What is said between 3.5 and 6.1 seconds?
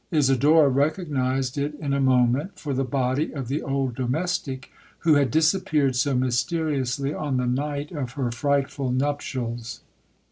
old domestic who had disappeared